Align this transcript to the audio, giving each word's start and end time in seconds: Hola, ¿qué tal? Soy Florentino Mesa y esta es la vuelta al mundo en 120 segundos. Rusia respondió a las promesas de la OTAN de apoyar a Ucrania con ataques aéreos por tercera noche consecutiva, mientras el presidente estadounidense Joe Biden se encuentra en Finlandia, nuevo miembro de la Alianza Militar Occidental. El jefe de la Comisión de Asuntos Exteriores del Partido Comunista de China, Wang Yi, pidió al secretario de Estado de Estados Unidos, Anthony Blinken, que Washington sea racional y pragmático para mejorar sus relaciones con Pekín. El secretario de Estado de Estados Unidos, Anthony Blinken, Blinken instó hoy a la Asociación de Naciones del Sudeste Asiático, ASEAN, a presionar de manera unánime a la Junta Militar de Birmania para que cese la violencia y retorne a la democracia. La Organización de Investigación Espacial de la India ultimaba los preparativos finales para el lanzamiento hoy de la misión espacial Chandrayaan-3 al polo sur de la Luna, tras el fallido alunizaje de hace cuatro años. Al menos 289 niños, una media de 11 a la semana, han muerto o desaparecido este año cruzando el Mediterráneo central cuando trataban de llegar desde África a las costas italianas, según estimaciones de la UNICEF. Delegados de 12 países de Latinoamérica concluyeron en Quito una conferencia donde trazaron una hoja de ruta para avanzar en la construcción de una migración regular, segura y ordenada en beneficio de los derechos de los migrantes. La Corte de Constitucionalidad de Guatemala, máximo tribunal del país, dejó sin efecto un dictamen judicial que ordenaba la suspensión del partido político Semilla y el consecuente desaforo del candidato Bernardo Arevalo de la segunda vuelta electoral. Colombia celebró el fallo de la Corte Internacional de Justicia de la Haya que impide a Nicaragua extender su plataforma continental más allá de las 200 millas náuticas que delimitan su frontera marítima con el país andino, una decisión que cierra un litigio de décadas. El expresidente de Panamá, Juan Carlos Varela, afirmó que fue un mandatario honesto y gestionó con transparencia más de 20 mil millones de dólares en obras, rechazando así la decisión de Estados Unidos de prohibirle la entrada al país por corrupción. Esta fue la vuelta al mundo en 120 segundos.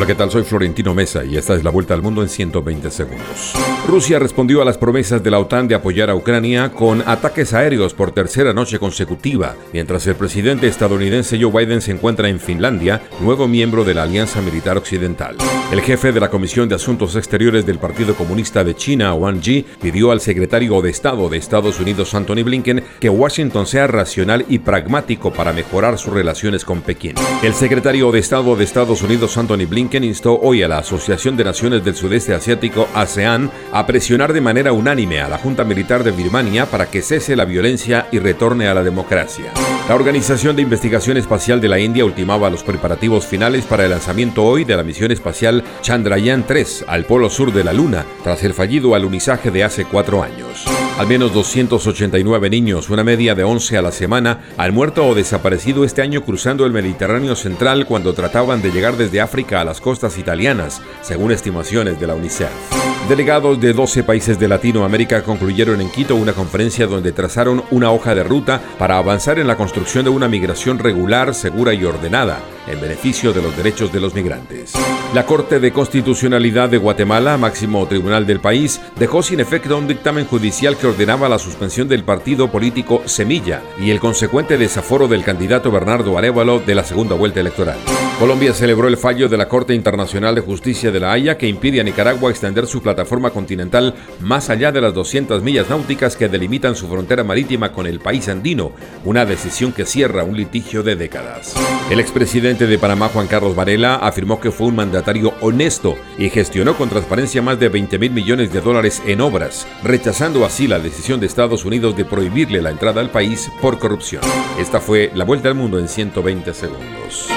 Hola, 0.00 0.06
¿qué 0.06 0.14
tal? 0.14 0.30
Soy 0.30 0.44
Florentino 0.44 0.94
Mesa 0.94 1.26
y 1.26 1.36
esta 1.36 1.54
es 1.54 1.62
la 1.62 1.68
vuelta 1.68 1.92
al 1.92 2.00
mundo 2.00 2.22
en 2.22 2.30
120 2.30 2.90
segundos. 2.90 3.52
Rusia 3.86 4.18
respondió 4.18 4.62
a 4.62 4.64
las 4.64 4.78
promesas 4.78 5.22
de 5.22 5.30
la 5.30 5.38
OTAN 5.38 5.68
de 5.68 5.74
apoyar 5.74 6.08
a 6.08 6.14
Ucrania 6.14 6.72
con 6.72 7.02
ataques 7.06 7.52
aéreos 7.52 7.92
por 7.92 8.10
tercera 8.10 8.54
noche 8.54 8.78
consecutiva, 8.78 9.56
mientras 9.74 10.06
el 10.06 10.14
presidente 10.14 10.68
estadounidense 10.68 11.38
Joe 11.38 11.52
Biden 11.52 11.82
se 11.82 11.92
encuentra 11.92 12.30
en 12.30 12.40
Finlandia, 12.40 13.02
nuevo 13.20 13.46
miembro 13.46 13.84
de 13.84 13.92
la 13.92 14.04
Alianza 14.04 14.40
Militar 14.40 14.78
Occidental. 14.78 15.36
El 15.70 15.82
jefe 15.82 16.12
de 16.12 16.20
la 16.20 16.30
Comisión 16.30 16.66
de 16.68 16.76
Asuntos 16.76 17.14
Exteriores 17.14 17.66
del 17.66 17.78
Partido 17.78 18.14
Comunista 18.14 18.64
de 18.64 18.74
China, 18.74 19.12
Wang 19.12 19.42
Yi, 19.42 19.66
pidió 19.82 20.12
al 20.12 20.22
secretario 20.22 20.80
de 20.80 20.88
Estado 20.88 21.28
de 21.28 21.36
Estados 21.36 21.78
Unidos, 21.78 22.14
Anthony 22.14 22.42
Blinken, 22.42 22.82
que 23.00 23.10
Washington 23.10 23.66
sea 23.66 23.86
racional 23.86 24.46
y 24.48 24.60
pragmático 24.60 25.30
para 25.30 25.52
mejorar 25.52 25.98
sus 25.98 26.14
relaciones 26.14 26.64
con 26.64 26.80
Pekín. 26.80 27.16
El 27.42 27.52
secretario 27.52 28.10
de 28.12 28.18
Estado 28.18 28.56
de 28.56 28.64
Estados 28.64 29.02
Unidos, 29.02 29.36
Anthony 29.36 29.66
Blinken, 29.68 29.89
Blinken 29.90 30.04
instó 30.04 30.38
hoy 30.40 30.62
a 30.62 30.68
la 30.68 30.78
Asociación 30.78 31.36
de 31.36 31.42
Naciones 31.42 31.84
del 31.84 31.96
Sudeste 31.96 32.32
Asiático, 32.32 32.86
ASEAN, 32.94 33.50
a 33.72 33.86
presionar 33.88 34.32
de 34.32 34.40
manera 34.40 34.72
unánime 34.72 35.20
a 35.20 35.28
la 35.28 35.36
Junta 35.36 35.64
Militar 35.64 36.04
de 36.04 36.12
Birmania 36.12 36.66
para 36.66 36.86
que 36.86 37.02
cese 37.02 37.34
la 37.34 37.44
violencia 37.44 38.06
y 38.12 38.20
retorne 38.20 38.68
a 38.68 38.74
la 38.74 38.84
democracia. 38.84 39.52
La 39.88 39.96
Organización 39.96 40.54
de 40.54 40.62
Investigación 40.62 41.16
Espacial 41.16 41.60
de 41.60 41.68
la 41.68 41.80
India 41.80 42.04
ultimaba 42.04 42.50
los 42.50 42.62
preparativos 42.62 43.26
finales 43.26 43.64
para 43.64 43.82
el 43.84 43.90
lanzamiento 43.90 44.44
hoy 44.44 44.62
de 44.62 44.76
la 44.76 44.84
misión 44.84 45.10
espacial 45.10 45.64
Chandrayaan-3 45.82 46.84
al 46.86 47.04
polo 47.04 47.28
sur 47.28 47.52
de 47.52 47.64
la 47.64 47.72
Luna, 47.72 48.04
tras 48.22 48.44
el 48.44 48.54
fallido 48.54 48.94
alunizaje 48.94 49.50
de 49.50 49.64
hace 49.64 49.86
cuatro 49.86 50.22
años. 50.22 50.66
Al 51.00 51.06
menos 51.06 51.32
289 51.32 52.50
niños, 52.50 52.90
una 52.90 53.02
media 53.02 53.34
de 53.34 53.42
11 53.42 53.78
a 53.78 53.80
la 53.80 53.90
semana, 53.90 54.40
han 54.58 54.74
muerto 54.74 55.06
o 55.06 55.14
desaparecido 55.14 55.82
este 55.82 56.02
año 56.02 56.26
cruzando 56.26 56.66
el 56.66 56.72
Mediterráneo 56.72 57.36
central 57.36 57.86
cuando 57.86 58.12
trataban 58.12 58.60
de 58.60 58.70
llegar 58.70 58.98
desde 58.98 59.22
África 59.22 59.62
a 59.62 59.64
las 59.64 59.80
costas 59.80 60.18
italianas, 60.18 60.82
según 61.00 61.32
estimaciones 61.32 61.98
de 61.98 62.06
la 62.06 62.16
UNICEF. 62.16 62.79
Delegados 63.08 63.60
de 63.60 63.72
12 63.72 64.04
países 64.04 64.38
de 64.38 64.46
Latinoamérica 64.46 65.24
concluyeron 65.24 65.80
en 65.80 65.90
Quito 65.90 66.14
una 66.14 66.32
conferencia 66.32 66.86
donde 66.86 67.10
trazaron 67.10 67.64
una 67.72 67.90
hoja 67.90 68.14
de 68.14 68.22
ruta 68.22 68.60
para 68.78 68.98
avanzar 68.98 69.38
en 69.40 69.48
la 69.48 69.56
construcción 69.56 70.04
de 70.04 70.10
una 70.10 70.28
migración 70.28 70.78
regular, 70.78 71.34
segura 71.34 71.74
y 71.74 71.84
ordenada 71.84 72.38
en 72.68 72.80
beneficio 72.80 73.32
de 73.32 73.42
los 73.42 73.56
derechos 73.56 73.92
de 73.92 74.00
los 74.00 74.14
migrantes. 74.14 74.74
La 75.12 75.26
Corte 75.26 75.58
de 75.58 75.72
Constitucionalidad 75.72 76.68
de 76.68 76.78
Guatemala, 76.78 77.36
máximo 77.36 77.84
tribunal 77.88 78.26
del 78.26 78.38
país, 78.38 78.80
dejó 78.96 79.24
sin 79.24 79.40
efecto 79.40 79.76
un 79.76 79.88
dictamen 79.88 80.26
judicial 80.26 80.76
que 80.76 80.86
ordenaba 80.86 81.28
la 81.28 81.40
suspensión 81.40 81.88
del 81.88 82.04
partido 82.04 82.50
político 82.50 83.02
Semilla 83.06 83.60
y 83.80 83.90
el 83.90 83.98
consecuente 83.98 84.56
desaforo 84.56 85.08
del 85.08 85.24
candidato 85.24 85.72
Bernardo 85.72 86.16
Arevalo 86.16 86.60
de 86.60 86.76
la 86.76 86.84
segunda 86.84 87.16
vuelta 87.16 87.40
electoral. 87.40 87.78
Colombia 88.20 88.52
celebró 88.52 88.86
el 88.86 88.98
fallo 88.98 89.30
de 89.30 89.38
la 89.38 89.48
Corte 89.48 89.74
Internacional 89.74 90.34
de 90.34 90.42
Justicia 90.42 90.90
de 90.90 91.00
la 91.00 91.10
Haya 91.10 91.38
que 91.38 91.48
impide 91.48 91.80
a 91.80 91.84
Nicaragua 91.84 92.28
extender 92.28 92.66
su 92.66 92.82
plataforma 92.82 93.30
continental 93.30 93.94
más 94.20 94.50
allá 94.50 94.70
de 94.70 94.82
las 94.82 94.92
200 94.92 95.42
millas 95.42 95.70
náuticas 95.70 96.16
que 96.16 96.28
delimitan 96.28 96.76
su 96.76 96.86
frontera 96.86 97.24
marítima 97.24 97.72
con 97.72 97.86
el 97.86 97.98
país 97.98 98.28
andino, 98.28 98.72
una 99.06 99.24
decisión 99.24 99.72
que 99.72 99.86
cierra 99.86 100.22
un 100.22 100.36
litigio 100.36 100.82
de 100.82 100.96
décadas. 100.96 101.54
El 101.88 101.98
expresidente 101.98 102.66
de 102.66 102.76
Panamá, 102.76 103.08
Juan 103.08 103.26
Carlos 103.26 103.56
Varela, 103.56 103.94
afirmó 103.94 104.38
que 104.38 104.50
fue 104.50 104.66
un 104.66 104.76
mandatario 104.76 105.32
honesto 105.40 105.96
y 106.18 106.28
gestionó 106.28 106.76
con 106.76 106.90
transparencia 106.90 107.40
más 107.40 107.58
de 107.58 107.70
20 107.70 107.98
mil 107.98 108.10
millones 108.10 108.52
de 108.52 108.60
dólares 108.60 109.02
en 109.06 109.22
obras, 109.22 109.66
rechazando 109.82 110.44
así 110.44 110.66
la 110.66 110.78
decisión 110.78 111.20
de 111.20 111.26
Estados 111.26 111.64
Unidos 111.64 111.96
de 111.96 112.04
prohibirle 112.04 112.60
la 112.60 112.68
entrada 112.68 113.00
al 113.00 113.08
país 113.08 113.50
por 113.62 113.78
corrupción. 113.78 114.22
Esta 114.58 114.78
fue 114.78 115.10
la 115.14 115.24
vuelta 115.24 115.48
al 115.48 115.54
mundo 115.54 115.78
en 115.78 115.88
120 115.88 116.52
segundos. 116.52 117.30